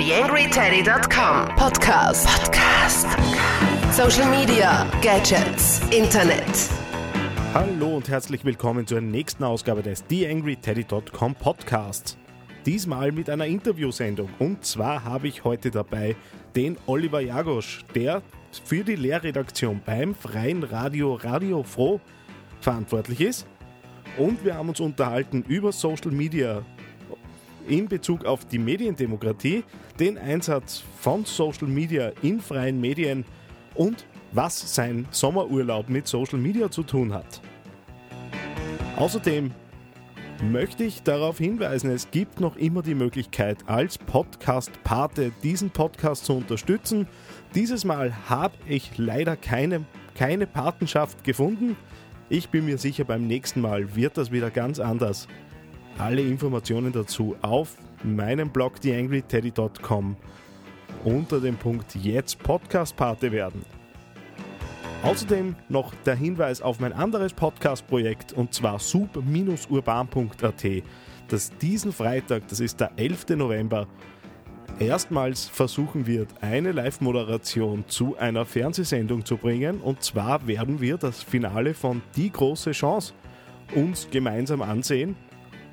[0.00, 2.26] TheAngryTeddy.com Podcast.
[2.26, 3.06] Podcast.
[3.94, 6.70] Social Media, Gadgets, Internet.
[7.52, 12.16] Hallo und herzlich willkommen zur nächsten Ausgabe des TheAngryTeddy.com Podcasts.
[12.64, 14.30] Diesmal mit einer Interviewsendung.
[14.38, 16.16] Und zwar habe ich heute dabei
[16.56, 18.22] den Oliver Jagosch, der
[18.64, 22.00] für die Lehrredaktion beim Freien Radio Radio Froh
[22.62, 23.46] verantwortlich ist.
[24.16, 26.64] Und wir haben uns unterhalten über Social Media
[27.68, 29.64] in Bezug auf die Mediendemokratie,
[29.98, 33.24] den Einsatz von Social Media in freien Medien
[33.74, 37.40] und was sein Sommerurlaub mit Social Media zu tun hat.
[38.96, 39.50] Außerdem
[40.42, 46.34] möchte ich darauf hinweisen, es gibt noch immer die Möglichkeit, als Podcast-Pate diesen Podcast zu
[46.34, 47.06] unterstützen.
[47.54, 49.84] Dieses Mal habe ich leider keine,
[50.14, 51.76] keine Patenschaft gefunden.
[52.28, 55.28] Ich bin mir sicher, beim nächsten Mal wird das wieder ganz anders.
[56.00, 60.16] Alle Informationen dazu auf meinem Blog theangryteddy.com
[61.04, 63.62] unter dem Punkt Jetzt Podcast-Pate werden.
[65.02, 70.64] Außerdem noch der Hinweis auf mein anderes Podcast-Projekt und zwar sub-urban.at,
[71.28, 73.36] das diesen Freitag, das ist der 11.
[73.36, 73.86] November,
[74.78, 79.82] erstmals versuchen wird, eine Live-Moderation zu einer Fernsehsendung zu bringen.
[79.82, 83.12] Und zwar werden wir das Finale von Die große Chance
[83.74, 85.14] uns gemeinsam ansehen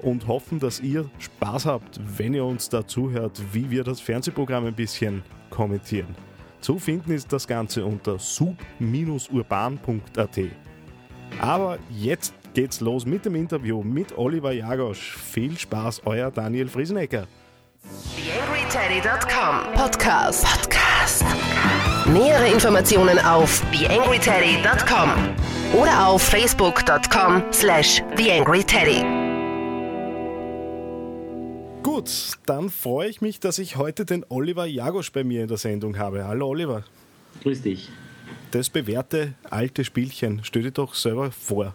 [0.02, 4.66] und hoffen, dass ihr Spaß habt, wenn ihr uns dazu hört, wie wir das Fernsehprogramm
[4.66, 6.16] ein bisschen kommentieren.
[6.62, 8.60] Zu finden ist das Ganze unter sub-urban.at.
[11.40, 15.16] Aber jetzt geht's los mit dem Interview mit Oliver Jagosch.
[15.18, 17.28] Viel Spaß, euer Daniel Friesenecker.
[18.16, 20.46] TheAngryTeddy.com Podcast.
[20.46, 21.26] Podcast.
[22.08, 25.12] Nähere Informationen auf TheAngryTeddy.com
[25.80, 29.27] oder auf Facebook.com slash TheAngryTeddy.
[31.88, 35.56] Gut, dann freue ich mich, dass ich heute den Oliver Jagosch bei mir in der
[35.56, 36.28] Sendung habe.
[36.28, 36.84] Hallo Oliver.
[37.44, 37.88] Grüß dich.
[38.52, 41.74] Das bewährte alte Spielchen, stell dir doch selber vor.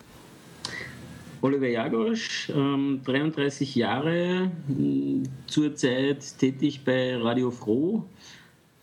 [1.41, 8.05] Oliver Jagosch, ähm, 33 Jahre, mh, zurzeit tätig bei Radio Froh,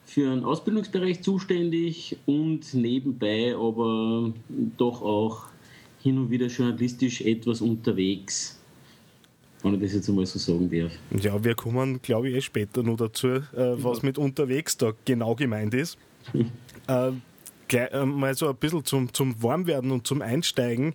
[0.05, 4.33] für einen Ausbildungsbereich zuständig und nebenbei aber
[4.79, 5.43] doch auch
[6.01, 8.58] hin und wieder journalistisch etwas unterwegs.
[9.63, 10.91] Wenn ich das jetzt einmal so sagen darf.
[11.21, 15.35] Ja, wir kommen, glaube ich, eh später noch dazu, äh, was mit unterwegs da genau
[15.35, 15.97] gemeint ist.
[16.87, 17.11] äh,
[17.67, 20.93] gleich, äh, mal so ein bisschen zum, zum Warmwerden und zum Einsteigen.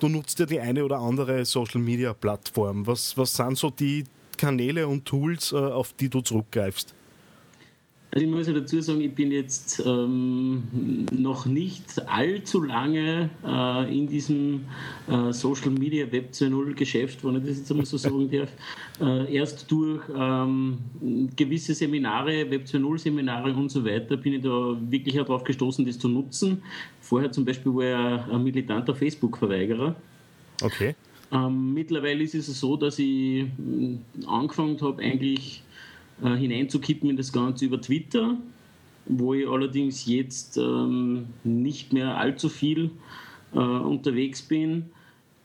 [0.00, 2.86] Du nutzt ja die eine oder andere Social Media Plattform.
[2.86, 4.04] Was, was sind so die
[4.36, 6.94] Kanäle und Tools, äh, auf die du zurückgreifst?
[8.12, 13.96] Also ich muss ja dazu sagen, ich bin jetzt ähm, noch nicht allzu lange äh,
[13.96, 14.64] in diesem
[15.08, 18.50] äh, Social Media Web 2.0 Geschäft, wenn ich das jetzt einmal so sagen darf.
[19.00, 20.78] Äh, erst durch ähm,
[21.36, 25.96] gewisse Seminare, Web 2.0 Seminare und so weiter bin ich da wirklich darauf gestoßen, das
[25.96, 26.62] zu nutzen.
[27.00, 29.94] Vorher zum Beispiel war ich ein militanter Facebook-Verweigerer.
[30.62, 30.96] Okay.
[31.32, 33.46] Ähm, mittlerweile ist es so, dass ich
[34.26, 35.62] angefangen habe, eigentlich
[36.22, 38.36] äh, hineinzukippen in das Ganze über Twitter,
[39.06, 42.90] wo ich allerdings jetzt ähm, nicht mehr allzu viel
[43.54, 44.86] äh, unterwegs bin.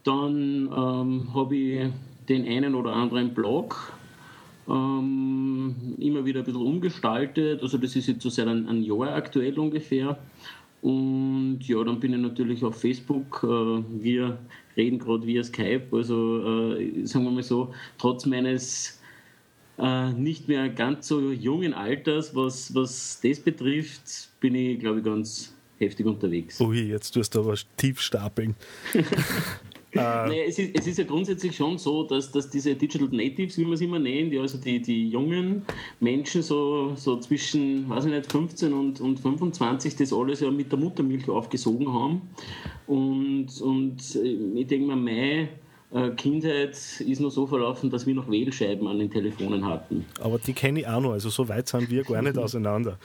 [0.03, 1.89] Dann ähm, habe ich
[2.29, 3.93] den einen oder anderen Blog
[4.67, 7.61] ähm, immer wieder ein bisschen umgestaltet.
[7.61, 10.17] Also das ist jetzt so seit einem, Jahr aktuell ungefähr.
[10.81, 13.41] Und ja, dann bin ich natürlich auf Facebook.
[13.43, 14.37] Äh, wir
[14.77, 15.87] reden gerade via Skype.
[15.91, 19.01] Also äh, sagen wir mal so, trotz meines
[19.77, 25.05] äh, nicht mehr ganz so jungen Alters, was, was das betrifft, bin ich, glaube ich,
[25.05, 26.59] ganz heftig unterwegs.
[26.61, 28.55] Ui, jetzt tust du aber tief stapeln.
[29.93, 33.65] naja, es, ist, es ist ja grundsätzlich schon so, dass, dass diese Digital Natives, wie
[33.65, 35.65] man sie immer nennt, die, also die, die jungen
[35.99, 40.71] Menschen so, so zwischen, weiß ich nicht, 15 und, und 25 das alles ja mit
[40.71, 42.21] der Muttermilch aufgesogen haben.
[42.87, 43.97] Und, und
[44.55, 45.49] ich denke mal, meine
[46.17, 50.05] Kindheit ist nur so verlaufen, dass wir noch Wählscheiben an den Telefonen hatten.
[50.19, 52.97] Aber die kenne ich auch noch, also so weit sind wir gar nicht auseinander.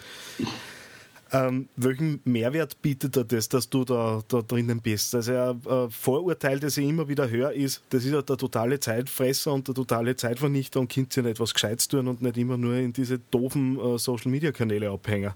[1.33, 5.15] Ähm, welchen Mehrwert bietet dir das, dass du da, da drinnen bist?
[5.15, 8.81] Also ein äh, Vorurteil, das ich immer wieder höre, ist, das ist ja der totale
[8.81, 12.57] Zeitfresser und der totale Zeitvernichter und könnt ihr nicht was Gescheites tun und nicht immer
[12.57, 15.33] nur in diese doofen äh, Social-Media-Kanäle abhängen.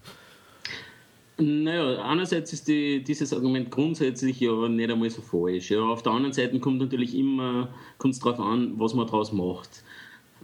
[1.36, 5.70] Naja, einerseits ist die, dieses Argument grundsätzlich ja nicht einmal so falsch.
[5.70, 5.80] Ja.
[5.80, 9.82] Auf der anderen Seite kommt natürlich immer kommt es darauf an, was man daraus macht.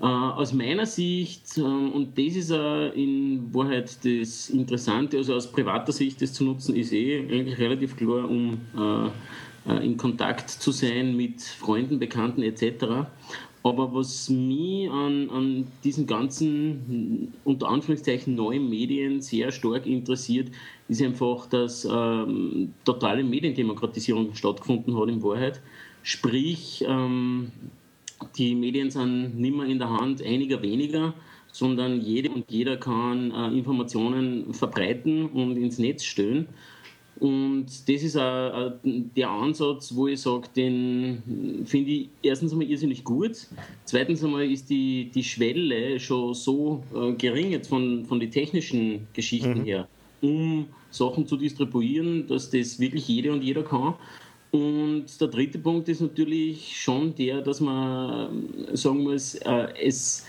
[0.01, 5.53] Äh, aus meiner Sicht, äh, und das ist äh, in Wahrheit das Interessante, also aus
[5.53, 10.73] privater Sicht das zu nutzen, ist eh eigentlich relativ klar, um äh, in Kontakt zu
[10.73, 13.07] sein mit Freunden, Bekannten etc.
[13.63, 20.51] Aber was mich an, an diesen ganzen, unter Anführungszeichen, neuen Medien sehr stark interessiert,
[20.89, 25.61] ist einfach, dass ähm, totale Mediendemokratisierung stattgefunden hat in Wahrheit.
[26.03, 27.53] Sprich, ähm,
[28.37, 31.13] die Medien sind nicht mehr in der Hand einiger weniger,
[31.53, 36.49] sondern jede und jeder kann äh, Informationen verbreiten und ins Netz stellen.
[37.21, 43.05] Und das ist auch der Ansatz, wo ich sage, den finde ich erstens einmal irrsinnig
[43.05, 43.47] gut.
[43.85, 49.07] Zweitens einmal ist die, die Schwelle schon so äh, gering jetzt von, von den technischen
[49.13, 49.65] Geschichten mhm.
[49.65, 49.89] her,
[50.23, 53.95] um Sachen zu distribuieren, dass das wirklich jede und jeder kann.
[54.51, 60.25] Und der dritte Punkt ist natürlich schon der, dass man sagen muss, äh, es,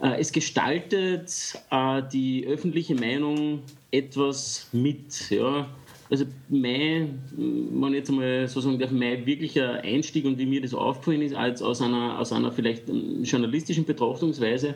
[0.00, 3.60] äh, es gestaltet äh, die öffentliche Meinung
[3.90, 5.30] etwas mit.
[5.30, 5.68] Ja
[6.12, 10.74] also mein, wenn jetzt einmal so sagen darf, mein wirklicher Einstieg und wie mir das
[10.74, 12.84] aufgefallen ist, als aus einer, aus einer vielleicht
[13.22, 14.74] journalistischen Betrachtungsweise,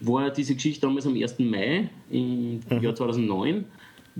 [0.00, 1.40] war diese Geschichte damals am 1.
[1.40, 2.80] Mai im mhm.
[2.80, 3.64] Jahr 2009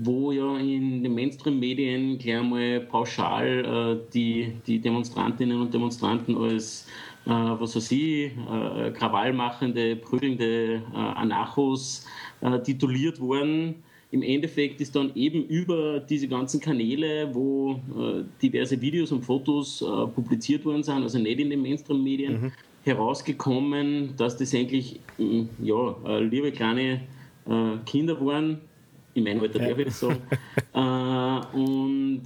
[0.01, 6.87] wo ja in den Mainstream-Medien gleich mal pauschal äh, die, die Demonstrantinnen und Demonstranten als,
[7.25, 12.05] äh, was weiß ich, äh, krawallmachende, prügelnde äh, Anarchos
[12.39, 18.81] äh, tituliert wurden im Endeffekt ist dann eben über diese ganzen Kanäle, wo äh, diverse
[18.81, 22.51] Videos und Fotos äh, publiziert worden sind, also nicht in den Mainstream-Medien, mhm.
[22.83, 27.01] herausgekommen, dass das eigentlich äh, ja, äh, liebe kleine
[27.47, 28.59] äh, Kinder waren,
[29.13, 30.21] in meinem Alter darf ich das sagen,
[30.73, 32.23] äh, und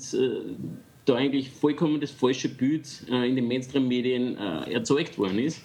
[1.05, 5.61] da eigentlich vollkommen das falsche Bild in den Mainstream-Medien erzeugt worden ist.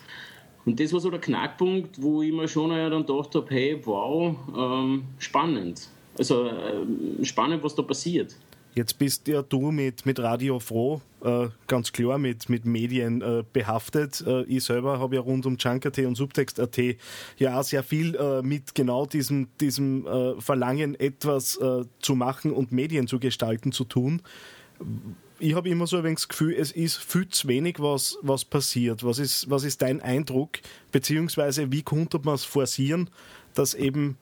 [0.67, 4.35] Und das war so der Knackpunkt, wo ich mir schon dann gedacht habe, hey, wow,
[4.57, 5.89] ähm, spannend.
[6.19, 8.37] Also äh, spannend, was da passiert.
[8.75, 13.43] Jetzt bist ja du mit, mit Radio Froh äh, ganz klar mit, mit Medien äh,
[13.53, 14.23] behaftet.
[14.27, 16.79] Äh, ich selber habe ja rund um Junker.at und Subtext.at
[17.39, 21.59] ja auch sehr viel äh, mit genau diesem, diesem äh, Verlangen, etwas
[21.99, 24.23] zu machen und Medien zu gestalten, zu tun.
[25.41, 28.45] Ich habe immer so ein wenig das Gefühl, es ist viel zu wenig, was, was
[28.45, 29.03] passiert.
[29.05, 30.59] Was ist, was ist dein Eindruck?
[30.93, 33.11] Beziehungsweise, wie konnte man es forcieren,
[33.55, 34.19] dass eben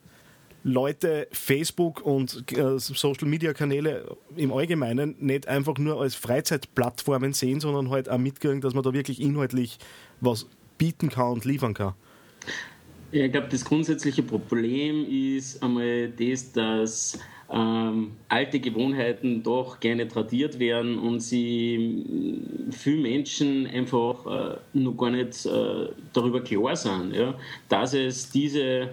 [0.66, 7.60] Leute Facebook und äh, Social Media Kanäle im Allgemeinen nicht einfach nur als Freizeitplattformen sehen,
[7.60, 9.78] sondern halt auch mitkriegen, dass man da wirklich inhaltlich
[10.20, 11.94] was bieten kann und liefern kann.
[13.12, 17.16] Ja, ich glaube, das grundsätzliche Problem ist einmal das, dass
[17.48, 22.42] ähm, alte Gewohnheiten doch gerne tradiert werden und sie
[22.72, 28.90] viele Menschen einfach äh, noch gar nicht äh, darüber klar sind, ja, dass es diese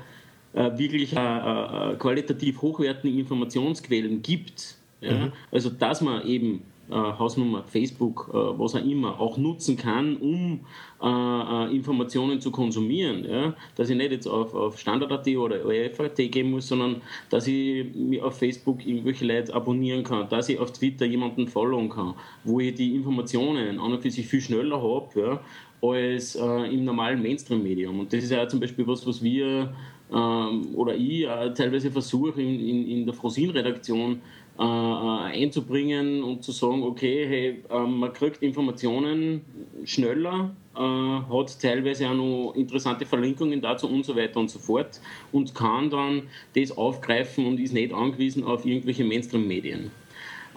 [0.53, 4.75] wirklich äh, äh, qualitativ hochwertigen Informationsquellen gibt.
[5.01, 5.13] Ja?
[5.13, 5.31] Mhm.
[5.51, 10.59] Also dass man eben äh, Hausnummer, Facebook, äh, was auch immer, auch nutzen kann, um
[11.01, 13.25] äh, Informationen zu konsumieren.
[13.27, 13.55] Ja?
[13.75, 18.25] Dass ich nicht jetzt auf, auf Standard.at oder ORF.at gehen muss, sondern dass ich mir
[18.25, 22.75] auf Facebook irgendwelche Leute abonnieren kann, dass ich auf Twitter jemanden followen kann, wo ich
[22.75, 25.39] die Informationen an und für sich viel schneller habe ja,
[25.81, 27.99] als im normalen Mainstream-Medium.
[27.99, 29.73] Und das ist ja zum Beispiel was, was wir
[30.13, 34.21] ähm, oder ich äh, teilweise versuche in, in, in der Frosin-Redaktion
[34.59, 39.41] äh, äh, einzubringen und zu sagen, okay, hey, äh, man kriegt Informationen
[39.83, 45.01] schneller, äh, hat teilweise auch noch interessante Verlinkungen dazu und so weiter und so fort
[45.31, 46.23] und kann dann
[46.55, 49.89] das aufgreifen und ist nicht angewiesen auf irgendwelche Mainstream-Medien.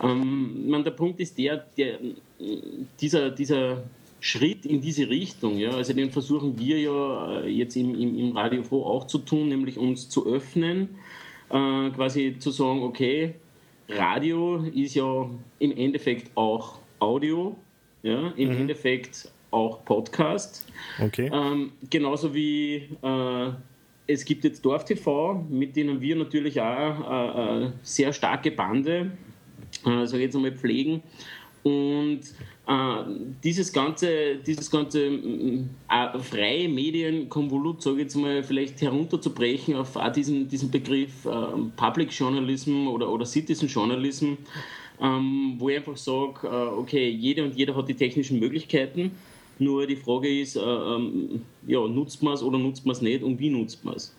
[0.02, 1.98] Ähm, der Punkt ist der, der
[3.00, 3.82] dieser, dieser
[4.20, 5.58] Schritt in diese Richtung.
[5.58, 5.70] Ja?
[5.70, 9.49] Also den versuchen wir ja äh, jetzt im, im, im Radio Froh auch zu tun,
[9.49, 10.96] nämlich uns zu öffnen,
[11.50, 13.35] äh, quasi zu sagen, okay,
[13.88, 17.56] Radio ist ja im Endeffekt auch Audio,
[18.02, 18.32] ja?
[18.37, 18.61] im mhm.
[18.62, 20.66] Endeffekt auch Podcast.
[21.00, 21.30] Okay.
[21.32, 23.50] Ähm, genauso wie äh,
[24.06, 29.12] es gibt jetzt Dorf TV, mit denen wir natürlich auch äh, äh sehr starke Bande,
[29.85, 31.02] äh, sage jetzt einmal, pflegen.
[31.66, 32.20] Und
[32.68, 33.04] äh,
[33.42, 40.46] dieses ganze, dieses ganze äh, freie Medienkonvolut, sage ich jetzt mal, vielleicht herunterzubrechen auf diesen,
[40.46, 41.30] diesen Begriff äh,
[41.76, 44.35] Public Journalism oder, oder Citizen Journalism,
[45.00, 49.11] ähm, wo ich einfach sage, äh, okay, jeder und jeder hat die technischen Möglichkeiten,
[49.58, 53.25] nur die Frage ist, äh, ähm, ja, nutzt man es oder nutzt man es nicht
[53.25, 54.14] und wie nutzt man es?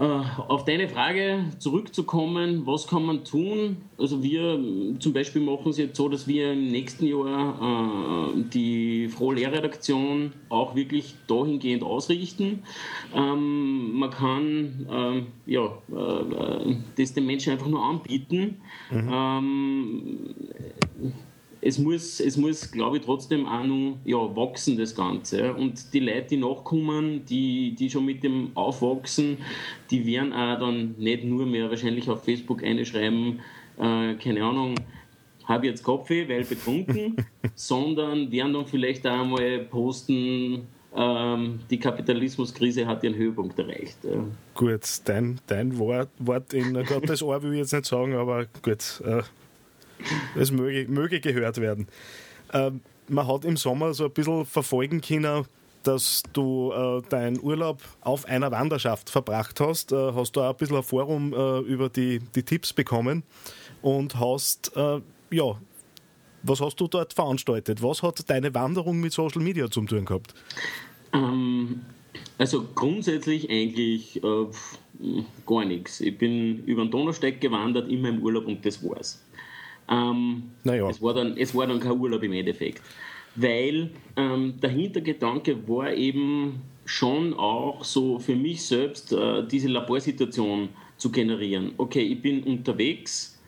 [0.00, 3.76] Äh, auf deine Frage zurückzukommen, was kann man tun?
[3.98, 4.58] Also wir
[4.98, 10.74] zum Beispiel machen es jetzt so, dass wir im nächsten Jahr äh, die Froh-Lehrredaktion auch
[10.74, 12.62] wirklich dahingehend ausrichten.
[13.14, 18.62] Ähm, man kann ähm, ja, äh, das den Menschen einfach nur anbieten.
[18.90, 19.10] Mhm.
[19.12, 20.34] Ähm,
[21.62, 25.54] es muss, es muss glaube ich, trotzdem auch noch ja, wachsen, das Ganze.
[25.54, 29.38] Und die Leute, die nachkommen, die, die schon mit dem aufwachsen,
[29.90, 33.40] die werden auch dann nicht nur mehr wahrscheinlich auf Facebook einschreiben,
[33.78, 34.74] äh, keine Ahnung,
[35.44, 37.16] habe jetzt Kaffee, weil betrunken,
[37.54, 43.98] sondern werden dann vielleicht auch einmal posten, ähm, die Kapitalismuskrise hat ihren Höhepunkt erreicht.
[44.04, 44.24] Ja.
[44.54, 49.02] Gut, dein, dein Wort, Wort in Gottes Ohr will ich jetzt nicht sagen, aber gut,
[49.04, 49.22] äh,
[50.36, 51.88] es möge, möge gehört werden.
[52.52, 55.44] Ähm, man hat im Sommer so ein bisschen verfolgen können,
[55.82, 59.92] dass du äh, deinen Urlaub auf einer Wanderschaft verbracht hast.
[59.92, 63.22] Äh, hast du auch ein bisschen ein Forum äh, über die, die Tipps bekommen
[63.82, 65.56] und hast, äh, ja,
[66.42, 67.82] was hast du dort veranstaltet?
[67.82, 70.34] Was hat deine Wanderung mit Social Media zu tun gehabt?
[71.12, 71.80] Ähm,
[72.38, 74.46] also grundsätzlich eigentlich äh,
[75.46, 76.00] gar nichts.
[76.00, 79.22] Ich bin über den Donausteig gewandert in meinem Urlaub und das war's.
[79.90, 80.88] Ähm, naja.
[80.88, 82.82] es, war dann, es war dann kein Urlaub im Endeffekt.
[83.36, 90.70] Weil ähm, der Hintergedanke war eben schon auch so für mich selbst äh, diese Laborsituation
[90.96, 91.72] zu generieren.
[91.76, 93.39] Okay, ich bin unterwegs,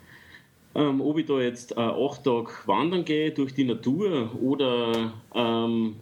[0.74, 5.96] ähm, ob ich da jetzt äh, acht Tage wandern gehe durch die Natur oder ähm,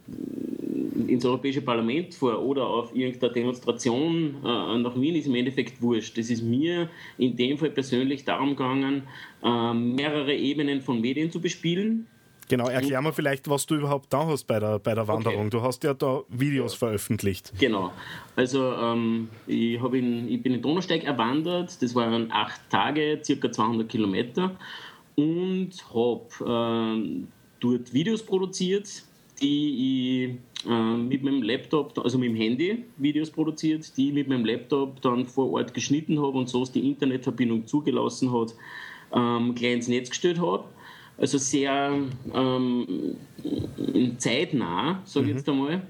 [1.07, 6.17] ins Europäische Parlament fahre oder auf irgendeine Demonstration äh, nach Wien, ist im Endeffekt wurscht.
[6.17, 9.03] Das ist mir in dem Fall persönlich darum gegangen,
[9.43, 12.07] äh, mehrere Ebenen von Medien zu bespielen.
[12.51, 15.43] Genau, erklär mal vielleicht, was du überhaupt da hast bei der, bei der Wanderung.
[15.43, 15.49] Okay.
[15.51, 16.79] Du hast ja da Videos ja.
[16.79, 17.53] veröffentlicht.
[17.57, 17.93] Genau.
[18.35, 23.87] Also ähm, ich, in, ich bin in Donausteig erwandert, das waren acht Tage, circa 200
[23.87, 24.51] Kilometer
[25.15, 27.23] und habe äh,
[27.61, 29.01] dort Videos produziert,
[29.41, 34.27] die ich äh, mit meinem Laptop, also mit dem Handy Videos produziert, die ich mit
[34.27, 38.53] meinem Laptop dann vor Ort geschnitten habe und so es die Internetverbindung zugelassen hat,
[39.15, 40.65] ähm, gleich ins Netz gestellt habe
[41.21, 41.93] also sehr
[42.33, 43.15] ähm,
[44.17, 45.37] zeitnah, sage ich mhm.
[45.37, 45.81] jetzt einmal.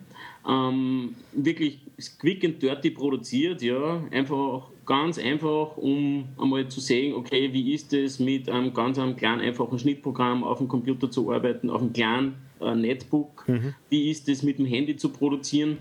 [0.47, 1.79] Ähm, wirklich
[2.19, 7.93] quick and dirty produziert, ja, einfach ganz einfach, um einmal zu sehen, okay, wie ist
[7.93, 11.93] es mit einem ganz einem kleinen, einfachen Schnittprogramm auf dem Computer zu arbeiten, auf einem
[11.93, 13.73] kleinen äh, Netbook, mhm.
[13.89, 15.77] wie ist es mit dem Handy zu produzieren.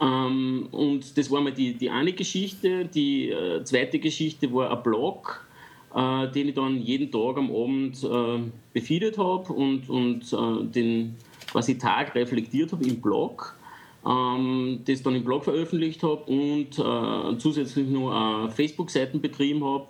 [0.00, 2.84] Ähm, und das war mal die, die eine Geschichte.
[2.84, 5.45] Die äh, zweite Geschichte war ein Blog,
[5.94, 11.16] äh, den ich dann jeden Tag am Abend äh, befeedet habe und, und äh, den
[11.50, 13.56] quasi Tag reflektiert habe im Blog.
[14.06, 19.86] Ähm, das dann im Blog veröffentlicht habe und äh, zusätzlich nur Facebook-Seiten betrieben habe,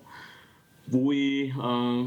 [0.87, 2.05] wo ich äh,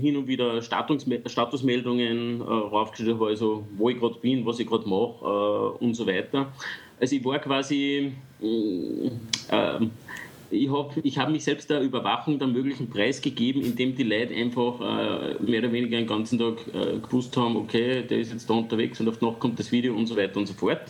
[0.00, 4.66] hin und wieder Status, Statusmeldungen äh, raufgestellt habe, also wo ich gerade bin, was ich
[4.66, 6.52] gerade mache äh, und so weiter.
[7.00, 9.86] Also ich war quasi äh,
[10.52, 14.34] ich habe ich hab mich selbst der Überwachung der möglichen Preis gegeben, indem die Leute
[14.34, 18.48] einfach äh, mehr oder weniger den ganzen Tag äh, gewusst haben, okay, der ist jetzt
[18.48, 20.82] da unterwegs und auf Nacht kommt das Video und so weiter und so fort.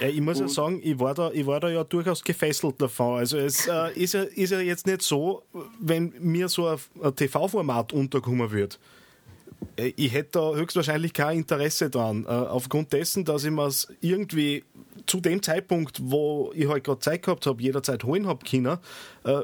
[0.00, 3.18] Ja, ich muss ja sagen, ich war, da, ich war da ja durchaus gefesselt davon.
[3.18, 5.42] Also es äh, ist, ja, ist ja jetzt nicht so,
[5.80, 8.78] wenn mir so ein, ein TV-Format unterkommen wird.
[9.76, 12.24] Äh, ich hätte da höchstwahrscheinlich kein Interesse dran.
[12.24, 14.62] Äh, aufgrund dessen, dass ich mir es irgendwie
[15.08, 18.78] zu dem Zeitpunkt, wo ich halt gerade Zeit gehabt habe, jederzeit holen habe können,
[19.24, 19.42] äh,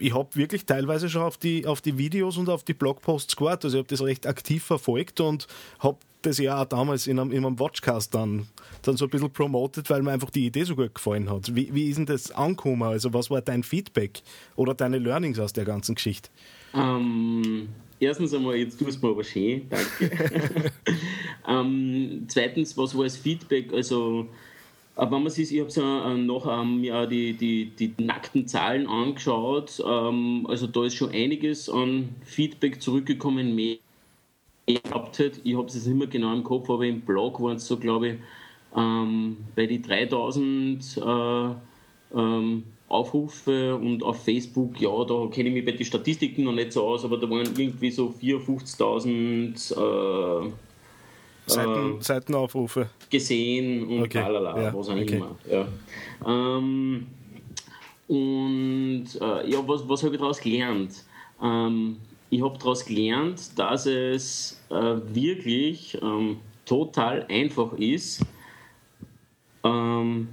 [0.00, 3.66] ich habe wirklich teilweise schon auf die, auf die Videos und auf die Blogposts gewartet.
[3.66, 5.46] Also ich habe das recht aktiv verfolgt und
[5.78, 8.46] habe das ja auch damals in einem, in einem Watchcast dann,
[8.82, 11.54] dann so ein bisschen promotet, weil mir einfach die Idee so gut gefallen hat.
[11.54, 12.82] Wie, wie ist denn das angekommen?
[12.82, 14.22] Also was war dein Feedback
[14.56, 16.30] oder deine Learnings aus der ganzen Geschichte?
[16.74, 20.72] Ähm, erstens einmal, jetzt tust du mir aber schön, danke.
[21.48, 23.72] ähm, zweitens, was war das Feedback?
[23.72, 24.26] Also
[24.96, 28.46] aber wenn man sich, ich habe so äh, noch ähm, ja, die, die, die nackten
[28.46, 33.76] Zahlen angeschaut, ähm, also da ist schon einiges an Feedback zurückgekommen, mehr
[34.66, 35.32] gehabt hat.
[35.42, 37.76] Ich habe es jetzt nicht mehr genau im Kopf, aber im Blog waren es so,
[37.76, 38.14] glaube ich,
[38.76, 41.54] ähm, bei die 3000 äh,
[42.14, 46.72] ähm, Aufrufe und auf Facebook, ja, da kenne ich mich bei den Statistiken noch nicht
[46.72, 50.50] so aus, aber da waren irgendwie so 54.000 äh,
[51.50, 52.88] Seiten, äh, Seitenaufrufe.
[53.10, 54.20] Gesehen und okay.
[54.20, 55.16] lalala, ja, was auch okay.
[55.16, 55.36] immer.
[55.50, 55.66] Ja.
[56.26, 57.06] Ähm,
[58.08, 61.04] und äh, ja, was, was habe ich daraus gelernt?
[61.42, 61.96] Ähm,
[62.30, 64.74] ich habe daraus gelernt, dass es äh,
[65.12, 68.24] wirklich ähm, total einfach ist,
[69.64, 70.28] ähm,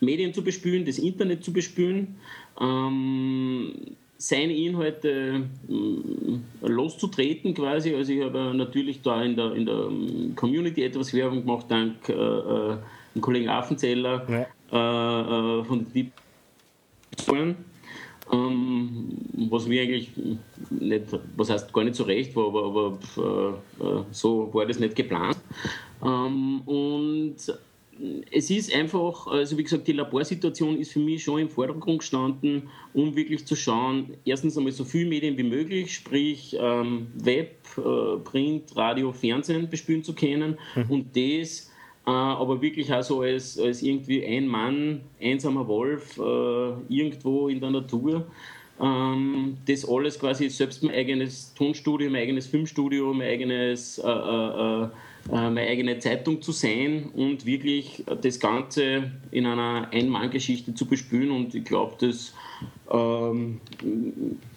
[0.00, 2.16] Medien zu bespülen, das Internet zu bespülen.
[2.60, 7.94] Ähm, seine Inhalte äh, loszutreten quasi.
[7.94, 12.08] Also ich habe natürlich da in der, in der ähm, Community etwas Werbung gemacht, dank
[12.08, 12.76] äh, äh,
[13.14, 14.46] dem Kollegen Affenzeller ja.
[14.72, 16.12] äh, äh von Deep
[18.32, 19.08] ähm,
[19.50, 20.10] was mir eigentlich
[20.70, 21.04] nicht,
[21.36, 25.36] was heißt gar nicht so recht war, aber, aber äh, so war das nicht geplant.
[26.02, 27.36] Ähm, und
[28.30, 32.68] es ist einfach, also wie gesagt, die Laborsituation ist für mich schon im Vordergrund gestanden,
[32.92, 38.18] um wirklich zu schauen, erstens einmal so viele Medien wie möglich, sprich ähm, Web, äh,
[38.24, 40.90] Print, Radio, Fernsehen bespielen zu können mhm.
[40.90, 41.70] und das
[42.06, 47.60] äh, aber wirklich auch so als, als irgendwie ein Mann, einsamer Wolf äh, irgendwo in
[47.60, 48.26] der Natur.
[48.80, 54.82] Ähm, das alles quasi selbst mein eigenes Tonstudio, mein eigenes Filmstudio, mein eigenes, äh, äh,
[54.84, 54.88] äh,
[55.28, 61.30] meine eigene Zeitung zu sein und wirklich das Ganze in einer Ein-Mann-Geschichte zu bespielen.
[61.30, 62.34] Und ich glaube, dass
[62.90, 63.60] ähm,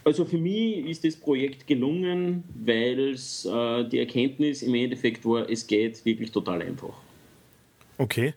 [0.03, 5.49] also für mich ist das Projekt gelungen, weil es äh, die Erkenntnis im Endeffekt war,
[5.49, 6.93] es geht wirklich total einfach.
[7.97, 8.33] Okay.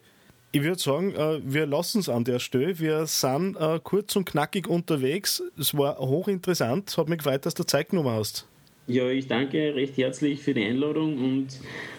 [0.52, 2.78] Ich würde sagen, äh, wir lassen es an der Stelle.
[2.78, 5.42] Wir sind äh, kurz und knackig unterwegs.
[5.58, 6.88] Es war hochinteressant.
[6.88, 8.46] Es hat mich gefreut, dass du Zeit genommen hast.
[8.88, 11.48] Ja, ich danke recht herzlich für die Einladung und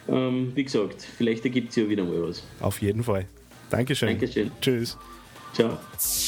[0.10, 2.44] ähm, wie gesagt, vielleicht ergibt es ja wieder mal was.
[2.60, 3.28] Auf jeden Fall.
[3.70, 4.10] Dankeschön.
[4.10, 4.52] Dankeschön.
[4.60, 4.98] Tschüss.
[5.54, 5.78] Ciao.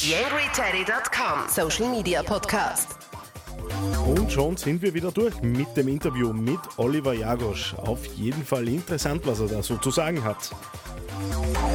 [0.02, 3.03] YangryTeddy.com Social Media Podcast.
[4.06, 7.74] Und schon sind wir wieder durch mit dem Interview mit Oliver Jagosch.
[7.74, 10.50] Auf jeden Fall interessant, was er da so zu sagen hat.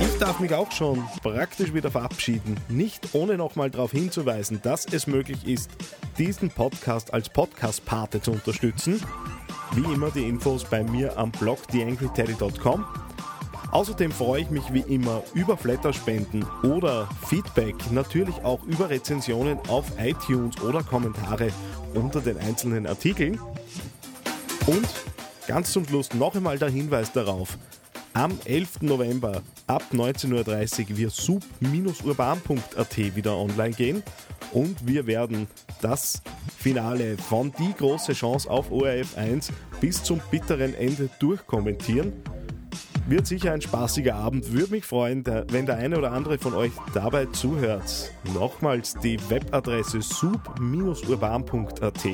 [0.01, 5.07] Ich darf mich auch schon praktisch wieder verabschieden, nicht ohne nochmal darauf hinzuweisen, dass es
[5.07, 5.71] möglich ist,
[6.17, 9.01] diesen Podcast als Podcast-Pate zu unterstützen.
[9.73, 12.85] Wie immer die Infos bei mir am Blog theangryteddy.com.
[13.71, 19.85] Außerdem freue ich mich wie immer über Flatterspenden oder Feedback, natürlich auch über Rezensionen auf
[19.99, 21.51] iTunes oder Kommentare
[21.93, 23.39] unter den einzelnen Artikeln.
[24.65, 24.87] Und
[25.47, 27.57] ganz zum Schluss noch einmal der Hinweis darauf,
[28.13, 28.81] am 11.
[28.81, 34.03] November ab 19.30 Uhr wird sub-urban.at wieder online gehen
[34.51, 35.47] und wir werden
[35.81, 36.21] das
[36.57, 42.13] Finale von Die große Chance auf ORF 1 bis zum bitteren Ende durchkommentieren.
[43.09, 44.53] Wird sicher ein spaßiger Abend.
[44.53, 48.11] Würde mich freuen, wenn der eine oder andere von euch dabei zuhört.
[48.35, 52.07] Nochmals die Webadresse sub-urban.at.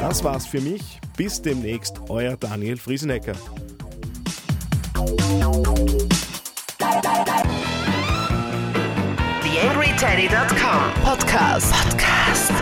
[0.00, 0.98] Das war's für mich.
[1.16, 3.34] Bis demnächst, euer Daniel Friesenecker.
[9.42, 11.72] TheAngryTeddy.com Podcast.
[11.72, 12.52] Podcast.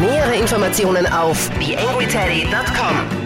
[0.00, 3.25] Nähere Informationen auf TheAngryTeddy.com